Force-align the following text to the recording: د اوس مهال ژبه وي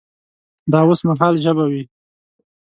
د 0.71 0.73
اوس 0.85 0.99
مهال 1.07 1.33
ژبه 1.43 1.65
وي 1.71 1.83